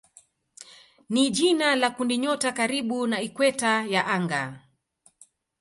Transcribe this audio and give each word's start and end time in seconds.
ni 1.13 1.23
jina 1.37 1.75
la 1.75 1.89
kundinyota 1.89 2.51
karibu 2.51 3.07
na 3.07 3.21
ikweta 3.21 3.85
ya 3.85 4.07
anga. 4.07 4.59